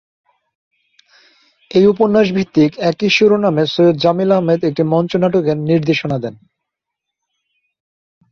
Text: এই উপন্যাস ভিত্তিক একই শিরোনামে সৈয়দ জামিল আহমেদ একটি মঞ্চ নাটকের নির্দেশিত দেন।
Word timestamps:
এই 1.71 1.85
উপন্যাস 1.93 2.27
ভিত্তিক 2.35 2.71
একই 2.89 3.09
শিরোনামে 3.15 3.63
সৈয়দ 3.73 3.95
জামিল 4.03 4.29
আহমেদ 4.35 4.59
একটি 4.63 4.83
মঞ্চ 4.93 5.11
নাটকের 5.21 5.57
নির্দেশিত 5.69 6.11
দেন। 6.23 6.35